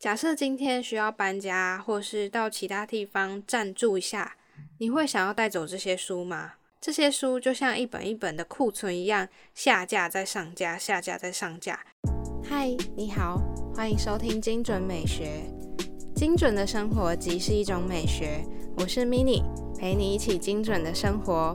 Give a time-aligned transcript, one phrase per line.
[0.00, 4.34] 假设今天需要搬家，或是到其他地方暂住一下，
[4.78, 6.52] 你会想要带走这些书吗？
[6.80, 11.78] 这些书就像一本一本的库存一样，下架再上架，下架再上架。
[12.42, 13.42] 嗨，你好，
[13.74, 15.42] 欢迎收听精准美学。
[16.16, 18.42] 精准的生活即是一种美学。
[18.78, 19.42] 我是 Mini，
[19.78, 21.54] 陪你一起精准的生活。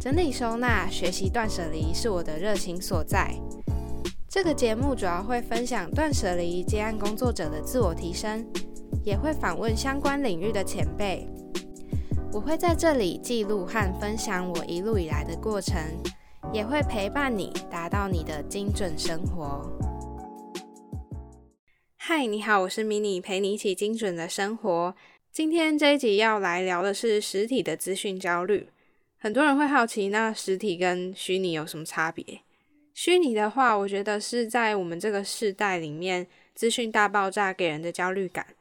[0.00, 3.34] 整理收纳、学习断舍离是我的热情所在。
[4.36, 8.46] 这个节目主要会分享断舍离接案工作者的自我提升，
[9.02, 11.26] 也会访问相关领域的前辈。
[12.34, 15.82] 我会在这里记录和分享我一路以来的过程，
[16.52, 19.64] 也会陪伴你达到你的精准生活。
[21.96, 24.94] 嗨，你好，我是 mini，陪你一起精准的生活。
[25.32, 28.68] 今天这一集要来聊的是实体的资讯焦虑。
[29.16, 32.42] 很多人会好奇，那实体跟虚拟有什么差别？
[32.96, 38.56] 虚拟的话，我觉得是在我们这个世代里面，资讯大爆炸给人的焦虑感。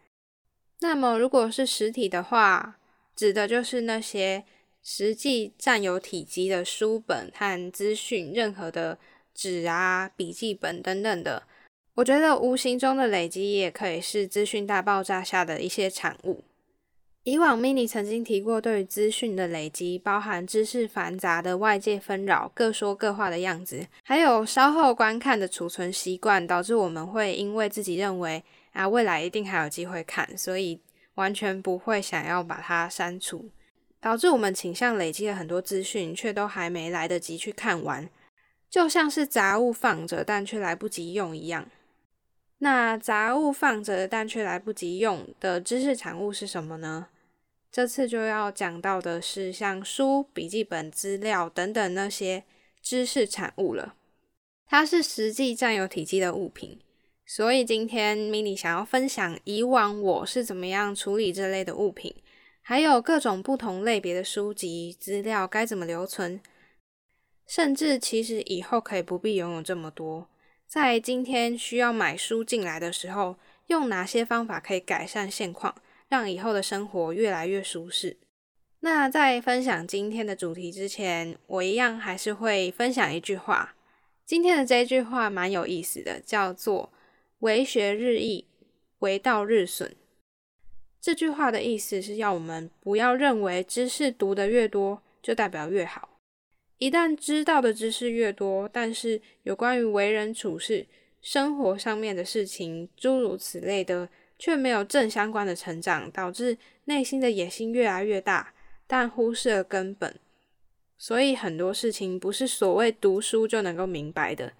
[0.81, 2.75] 那么，如果是实体的话，
[3.15, 4.43] 指的就是那些
[4.83, 8.99] 实际占有体积的书本和资讯，任何的
[9.33, 11.43] 纸啊、笔记本等等的。
[11.93, 16.43] 我觉得无形中的累积，也可以是资讯大爆炸下的一些产物。
[17.25, 30.79] 以往 mini 曾经提过，对于资讯的累积，包含知识繁杂的外界纷扰、各说各话的样子，还有稍后观看的储存习惯，导致我们会因为自己认为啊未来一定还有机会看，所以
[31.15, 33.49] 完全不会想要把它删除，
[33.99, 38.07] 导致我们倾向累积了很多资讯，却都还没来得及去看完，
[38.69, 41.65] 就像是杂物放着但却来不及用一样。
[42.59, 47.07] 那杂物放着但却来不及用的知识产物是什么呢？
[47.75, 52.45] 这次就要讲到的是像书、笔记本、资料等等那些
[52.81, 53.95] 知识产物了。
[54.65, 56.79] 它是实际占有体积的物品，
[57.25, 62.15] 所以今天 mini 想要分享以往我是怎么样处理这类的物品，
[62.61, 66.39] 还有各种不同类别的书籍资料该怎么留存，
[67.45, 70.29] 甚至其实以后可以不必拥有这么多。
[70.65, 73.35] 在今天需要买书进来的时候，
[73.67, 75.75] 用哪些方法可以改善现况？
[76.15, 78.15] 让以后的生活越来越舒适。
[78.79, 83.75] 那在分享今天的主题之前，我一样还是会分享一句话。
[84.25, 86.93] 今天的这句话蛮有意思的，叫做
[87.39, 88.45] “为学日益，
[88.99, 89.93] 为道日损”。
[91.01, 96.17] 这句话的意思是要我们不要认为知识读得越多就代表越好。
[96.77, 100.87] 一旦知道的知识越多，但是有关于为人处事、
[101.21, 104.07] 生活上面的事情，诸如此类的。
[104.37, 108.53] 却没有正相关的成长，导致内心的野心越来越大，
[108.85, 110.19] 但忽视了根本。
[110.97, 114.53] 所以很多事情不是所谓读书就能够明白的。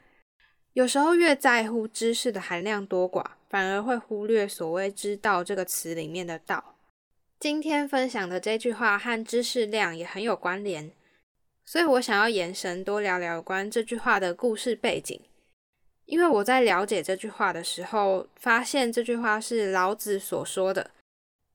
[0.74, 6.75] 有时候越在乎知识的含量多寡，反而会忽略所谓“知道”这个词里面的道。
[7.40, 10.91] 今天分享的这句话和知识量也很有关联，
[11.64, 15.19] 所以我想要延伸多聊聊有关这句话的故事背景。
[16.05, 20.91] 因为我在了解这句话的时候，发现这句话是老子所说的。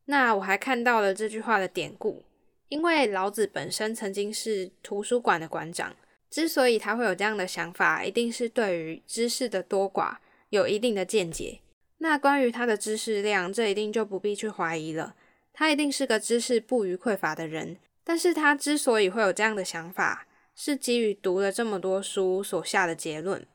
[0.06, 2.24] 那我还看到了这句话的典故，
[2.68, 5.94] 因为老子本身曾经是图书馆的馆长，
[6.28, 10.16] 之所以他会有这样的想法，一定是对于知识的多寡
[10.48, 11.60] 有一定的见解。
[11.98, 15.14] 那关于他的知识量，这一定就不必去怀疑了，
[15.52, 17.76] 他一定是个知识不虞匮乏的人。
[18.02, 23.46] 但是他之所以会有这样的想法，是基于读了这么多书所下的结论。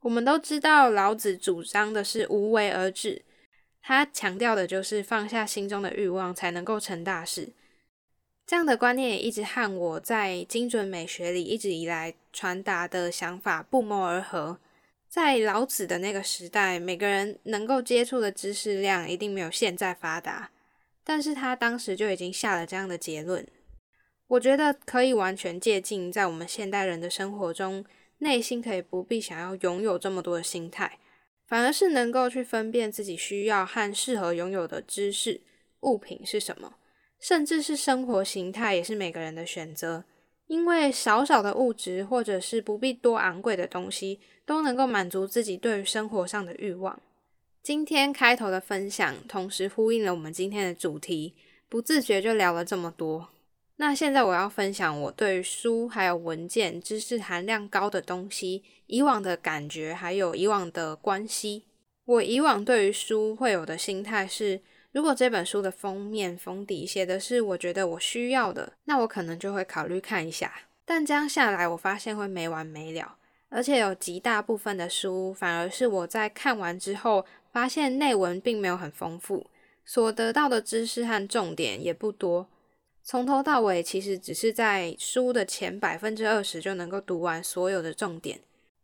[0.00, 3.22] 我们都知道，老子主张的是无为而治，
[3.82, 7.48] 他强调的就是放下心中的欲望，才能够成大事。
[8.46, 14.58] 这样的观念也一直和我在精准美学里一直以来传达的想法不谋而合。
[15.08, 20.50] 在老子的那个时代，每个人能够接触的知识量一定没有现在发达，
[21.02, 23.46] 但是他当时就已经下了这样的结论。
[24.28, 27.84] 我觉得可以完全借鉴在我们现代人的生活中。
[28.18, 30.98] 内心可以不必想要拥有这么多的心态，
[31.46, 35.40] 反而是能够去分辨自己需要和适合拥有的知识
[35.80, 36.74] 物品是什么，
[37.20, 40.04] 甚至是生活形态也是每个人的选择。
[40.46, 46.98] 因为少少的物质或者是不必多昂贵的东西，都能够满足自己对于生活上的欲望。
[47.62, 51.34] 今天开头的分享，同时呼应了我们今天的主题，
[51.68, 53.28] 不自觉就聊了这么多。
[53.78, 61.64] 那现在我要分享我对书还有文件知识含量高的东西以往的感觉，还有以往的关系。
[62.04, 64.60] 我以往对于书会有的心态是，
[64.92, 70.52] 如果这本书的封面封底写的是我觉得我需要的，那我可能就会考虑看一下。
[70.84, 73.16] 但这样下来，我发现会没完没了，
[73.48, 77.24] 而且有极大部分的书反而是我在看完之后。
[77.50, 79.46] 发现内文并没有很丰富，
[79.84, 82.46] 所得到的知识和重点也不多。
[83.10, 88.38] 从头到尾，其实只是在书的前百分之二十就能够读完所有的重点，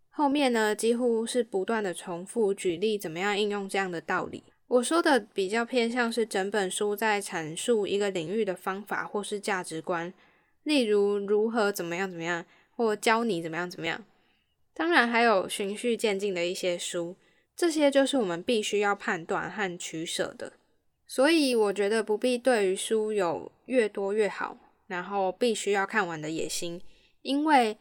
[0.09, 4.43] 后面呢几乎是不断的重复举例，怎么样应用这样的道理。
[4.67, 10.11] 我说的比较偏向是整本书在阐述一个领域的方法或是价值观，
[10.63, 14.03] 例如如何怎么样怎么样，或教你怎么样怎么样。
[14.73, 17.15] 当然还有循序渐进的一些书，
[17.55, 20.55] 这些就是我们必须要判断和取舍的。
[21.07, 24.57] 所以我觉得不必对于书有越多越好，
[24.87, 26.81] 然后必须要看完的野心，
[27.23, 27.77] 因为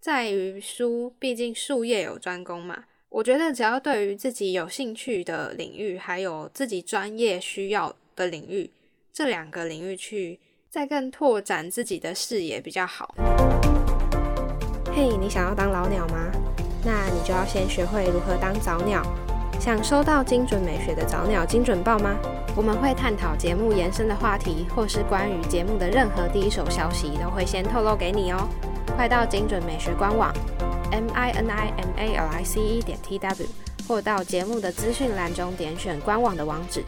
[0.00, 2.84] 在于书，毕竟术业有专攻嘛。
[3.10, 8.70] 我觉得只要对于自己有兴趣的领域，还有自己专业需要的领域，
[9.12, 13.14] 这两个领域去再更拓展自己的视野比较好。
[14.92, 16.32] 嘿，你想要当老鸟吗？
[16.84, 19.02] 那你就要先学会如何当早鸟。
[19.60, 22.14] 想收到精准美学的早鸟精准报吗？
[22.54, 28.46] 我们会探讨节目延伸的话题，或是关于节目的任何第一手消息，都会先透露给你哦。
[28.94, 30.32] 快到精准美学官网
[30.92, 33.46] m i n i m a l i c e 点 t w，
[33.88, 36.84] 或到节目的资讯栏中点选官网的网址，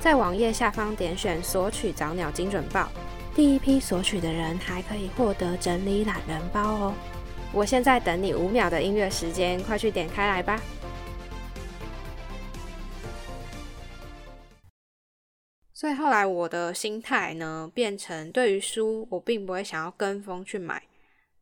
[0.00, 2.88] 在网页下方点选索取早鸟精准报。
[3.34, 6.94] 第一批索取的人还可以获得整理懒人包哦。
[7.52, 10.58] 我现在等你五秒的音乐时间，快去点开来吧。
[15.76, 20.82] 所以后来我的心态呢，变成对于书，我并不会想要跟风去买，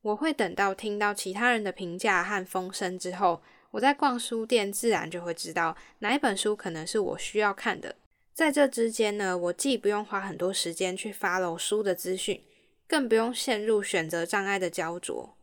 [0.03, 3.41] 我会等到听到其他人的评价和风声之后，
[3.71, 7.95] 我在逛书店，自然就会知道哪一本书可能是我需要看的。
[8.33, 12.43] 在这之间呢，我既不用花很多时间去 follow 书的资讯，
[12.89, 15.37] 更不用陷入选择障碍的焦灼。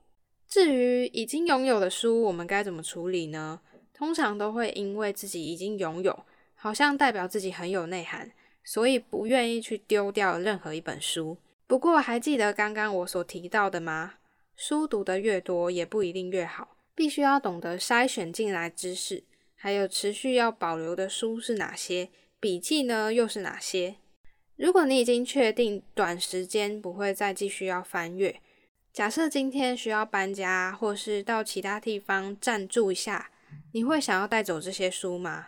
[0.49, 3.61] 至于已经拥有的书，我们该怎么处理呢？
[3.93, 8.29] 通常都会因为自己已经拥有，好像代表自己很有内涵。
[8.63, 11.37] 所以不愿意去丢掉任何一本书。
[11.67, 14.15] 不过还记得刚刚我所提到的吗？
[14.55, 19.23] 书读得越多也不一定越好，必须要懂得筛选进来知识，
[19.55, 22.09] 还有持续要保留的书是哪些，
[22.39, 23.95] 笔记呢又是哪些？
[24.57, 28.41] 如果你已经确定短时间不会再继续要翻阅，
[28.93, 33.31] 假设今天需要搬家或是到其他地方暂住一下，
[33.71, 35.47] 你会想要带走这些书吗？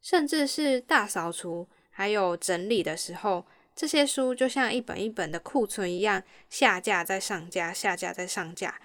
[0.00, 1.68] 甚至是大扫除？
[2.00, 3.44] 还有整理的时候，
[3.76, 8.80] 这些书就像一本一本的库存一样，下架再上架，下架再上架。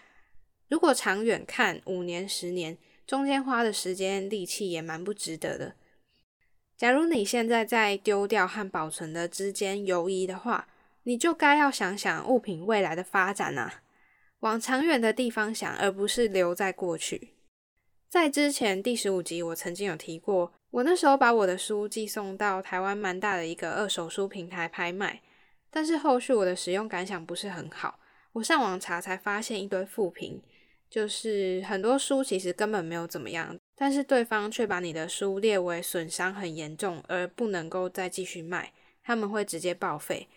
[0.68, 2.78] 如果长远看，五年、十年，
[3.08, 5.76] 中间花的时间、力气也蛮不值得的。
[6.76, 10.68] 假如你现在在丢掉和保存的之间犹疑的话，
[11.04, 13.82] 你就该要想想物品未来的发展啊，
[14.42, 17.30] 往长远的地方想，而不是留在过去。
[18.10, 20.52] 在之前第十五集，我曾经有提过。
[20.76, 25.22] 我那时候把我的书寄送到台湾蛮大的一个二手书平台拍卖，
[25.70, 27.98] 但是后续我的使用感想不是很好。
[28.34, 30.42] 我上网查才发现一堆负评，
[30.90, 40.28] 就是很多书其实根本没有怎么样，但是对方却把你的书列为损伤很严重而不能够再继续卖，他们会直接报废。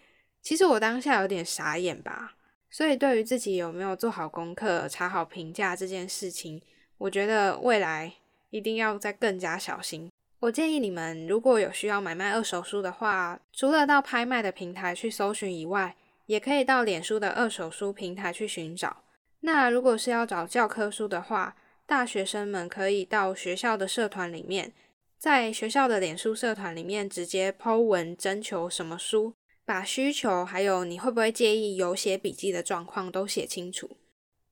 [0.40, 2.36] 其实我当下有点傻眼吧，
[2.70, 6.62] 所以对于自己有没有做好功课、查好评价这件事情，
[6.98, 8.14] 我觉得未来
[8.50, 10.08] 一定要再更加小心。
[10.40, 15.96] 我建议你们，如果有需要买卖二手书的话，除了到拍卖的平台去搜寻以外，
[16.26, 19.02] 也可以到脸书的二手书平台去寻找。
[19.40, 24.72] 那如果是要找教科书的话，大学生们可以到学校的社团里面，
[25.18, 29.34] 在学校的脸书社团里面直接 Po 文征求什么书，
[29.64, 33.96] 把需求还有你会不会介意有写笔记的状况都写清楚。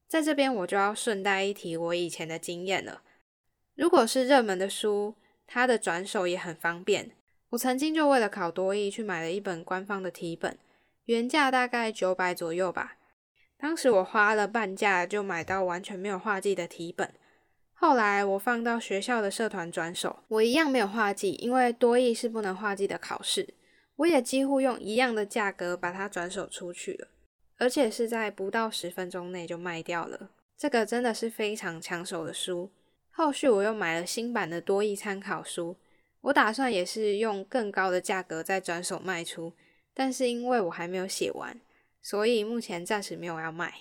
[0.08, 3.02] 在这边我就要顺带一提我以前的经验了，
[3.76, 5.14] 如果是热门的书。
[5.46, 7.12] 它的转手也很方便。
[7.50, 10.58] 我曾经就为了考多译去买了一本官方的题本，
[11.04, 12.96] 原价大概九百左右吧。
[13.56, 17.14] 当时我花了半价就买到完全没有画技的题本。
[17.72, 23.54] 后来我放到学校的社团转手，我一样没有画技，因为多译是不能画技的考试。
[23.96, 27.08] 我也几乎用一样的价格把它转手出去了，
[27.58, 30.30] 而且是在不到十分钟内就卖掉了。
[30.58, 32.70] 这个真的是非常抢手的书。
[33.16, 35.74] 后续我又买了新版的多益参考书，
[36.20, 39.54] 我打算也是用更高的价格再转手卖出，
[39.94, 41.58] 但是因为我还没有写完，
[42.02, 43.72] 所以目前暂时没有要卖。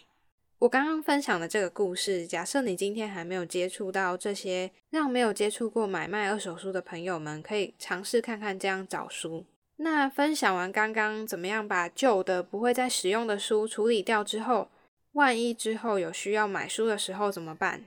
[0.60, 9.46] 我刚刚分享的这个故事，假设你今天还没有接触到这些，让没有接触过买卖二手书的朋友们可以尝试看看这样找书。
[9.76, 14.70] 那分享完刚刚怎么样把旧的不会再使用的书处理掉之后，
[15.12, 17.84] 万一之后有需要买书的时候怎么办？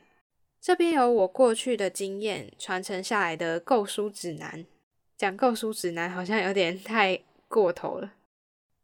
[0.60, 4.66] 这边有我过去的经验传承下来的购书指南。
[5.16, 8.12] 讲购书指南好像有点太过头了。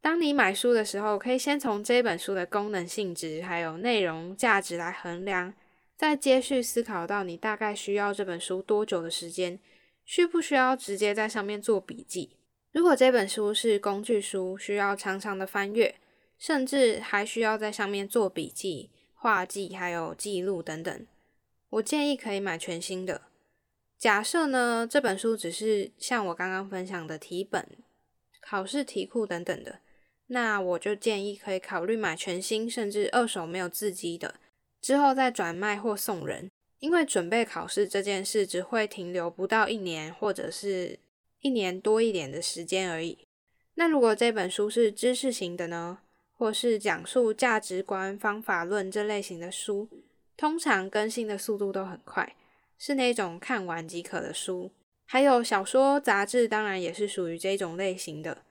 [0.00, 5.54] 当你买书的时候，可以先从这本书的功能性质还有内容价值来衡量，
[5.96, 9.58] 再接续思考到你大概需要这本书多久的时间，
[10.04, 12.36] 需不需要直接在上面做笔记。
[12.72, 15.94] 如果这本书是工具书，需要常常的翻阅，
[16.38, 21.06] 甚至还需要在上面做笔记、画记还有记录等等，
[21.74, 23.22] 我建议可以买全新的。
[23.98, 27.66] 假设呢，这本书只是像我刚刚分享的题本、
[28.40, 29.80] 考试题库等等的。
[30.28, 34.36] 那我就建议可以考虑买全新，甚至二手没有字迹的，
[34.80, 36.48] 之后再转卖或送人。
[36.78, 40.98] 因为准备考试这件事只会停留不到一年，或者是
[41.40, 43.26] 一年多一点的时间而已。
[43.74, 45.98] 那如果这本书是知识型的呢，
[46.34, 49.88] 或是讲述价值观、方法论这类型的书，
[50.36, 52.34] 通常更新的速度都很快，
[52.78, 54.70] 是那种看完即可的书。
[55.06, 58.42] 还有小说、杂志，当然也是属于这种类型的。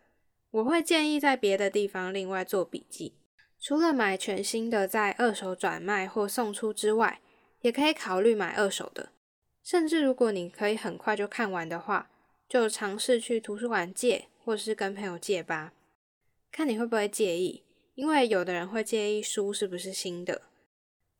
[0.51, 3.13] 我会建议在别的地方另外做笔记。
[3.59, 7.21] 除了买全新的在二手转卖或送出之外，
[7.61, 9.09] 也可以考虑买二手的。
[9.63, 12.09] 甚至如果你可以很快就看完的话，
[12.47, 15.73] 就尝试去图书馆借，或是跟朋友借吧。
[16.51, 17.63] 看你会不会介意，
[17.95, 20.41] 因为有的人会介意书是不是新的。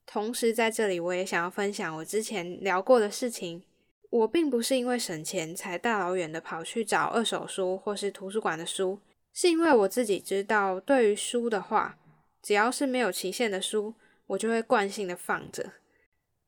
[0.06, 3.64] 同时在这里，我也想要分享我之前聊过的事情。
[4.10, 9.00] 我并不是因为省钱才大老远的跑去找二手书或是图书馆的书。
[9.34, 11.98] 是因为我自己知道，对于书的话，
[12.44, 13.96] 只要是没有期限的书，
[14.28, 15.72] 我就会惯性的放着。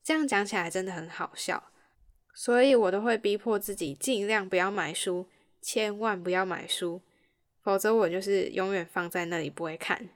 [0.04, 1.72] 这样讲起来真的很好笑，
[2.36, 5.26] 所以我都会逼迫自己尽量不要买书，
[5.60, 7.02] 千万不要买书，
[7.64, 10.10] 否则我就是永远放在那里不会看。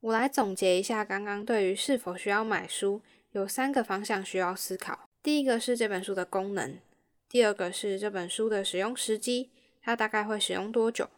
[0.00, 3.02] 我来总结一下，刚刚对于是否需要买书，
[3.32, 5.08] 有三个方向需要思考。
[5.22, 6.78] 第一个是这本书的功能，
[7.28, 9.50] 第二个是这本书的使用时机，
[9.82, 11.10] 它大概会使用多久。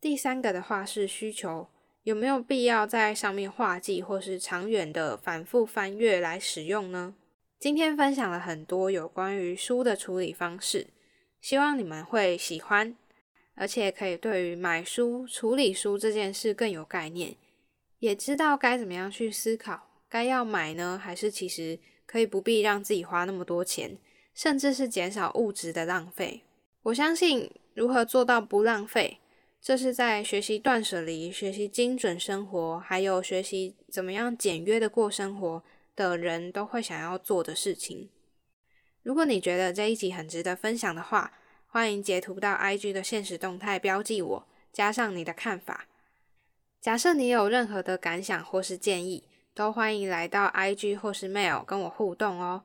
[0.00, 1.66] 第三个的话是需求，
[2.04, 7.14] 有没有必要在上面画记或是长远的反复翻阅来使用呢？
[7.58, 10.86] 今天分享了很多有关于书的处理方式，
[11.40, 12.96] 希望你们会喜欢，
[13.56, 17.34] 而且可以对于买书、处理书这件事更有概念，
[18.00, 23.96] 也知道该怎么样去思考，该要买呢，还是其实可以不必让自己花那么多钱，
[24.34, 26.42] 甚至是减少物质的浪费。
[26.82, 29.18] 我相信如何做到不浪费。
[29.62, 35.62] 这是在学习断舍离、学习精准生活，还有学习怎么样简约的过生活
[35.94, 38.08] 的人都会想要做的事情。
[39.02, 41.34] 如果你觉得这一集很值得分享的话，
[41.66, 45.86] 欢迎截图到 IG 的现实动态标记我，加上你的看法。
[46.80, 49.22] 假设你有任何的感想或是建议，
[49.54, 52.62] 都欢迎来到 IG 或是 Mail 跟我互动哦。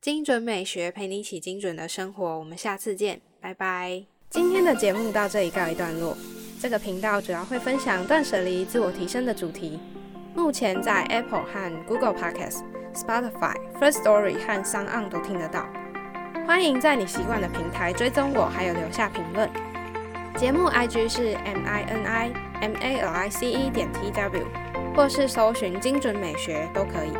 [0.00, 4.04] 精准美学陪你一起精准的生活，我们下次见，拜拜。
[4.30, 6.16] 今天的节目到这里告一段落。
[6.58, 9.78] 这个频道主要会分享断舍离、自我提升的主题。
[10.34, 12.62] 目前在 Apple 和 Google Podcasts、
[12.94, 15.68] Spotify、First Story 和 s o n 都听得到。
[16.46, 19.50] 欢迎在你习惯的平台追踪我，还有留下评论。
[20.36, 24.46] 节目 IG 是 M I N I M A L I C E 点 T W，
[24.96, 27.12] 或是搜寻精准美学都可以。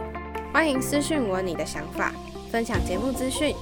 [0.52, 2.12] 欢迎私讯我你的想法，
[2.50, 3.54] 分享节目资讯。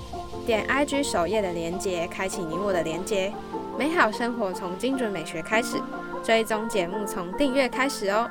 [0.47, 3.33] 点 IG 首页的连接，开启你我的连接。
[3.79, 5.77] 美好生活从精准美学开始，
[6.23, 8.31] 追踪节目从订阅开始哦。